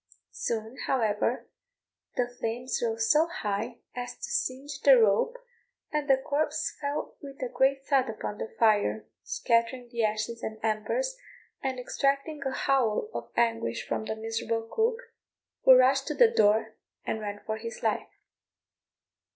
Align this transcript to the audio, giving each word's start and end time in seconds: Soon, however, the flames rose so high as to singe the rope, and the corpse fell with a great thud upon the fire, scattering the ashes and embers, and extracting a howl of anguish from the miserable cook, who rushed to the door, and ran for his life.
Soon, 0.31 0.77
however, 0.87 1.47
the 2.15 2.27
flames 2.27 2.81
rose 2.83 3.07
so 3.11 3.27
high 3.27 3.81
as 3.93 4.15
to 4.17 4.31
singe 4.31 4.79
the 4.81 4.97
rope, 4.97 5.37
and 5.91 6.09
the 6.09 6.17
corpse 6.17 6.75
fell 6.81 7.15
with 7.21 7.39
a 7.43 7.47
great 7.47 7.85
thud 7.85 8.09
upon 8.09 8.39
the 8.39 8.47
fire, 8.57 9.05
scattering 9.21 9.89
the 9.91 10.03
ashes 10.03 10.41
and 10.41 10.57
embers, 10.63 11.17
and 11.61 11.79
extracting 11.79 12.41
a 12.47 12.51
howl 12.51 13.11
of 13.13 13.29
anguish 13.37 13.87
from 13.87 14.05
the 14.05 14.15
miserable 14.15 14.63
cook, 14.71 15.01
who 15.65 15.75
rushed 15.77 16.07
to 16.07 16.15
the 16.15 16.31
door, 16.31 16.73
and 17.05 17.21
ran 17.21 17.39
for 17.45 17.57
his 17.57 17.83
life. 17.83 18.09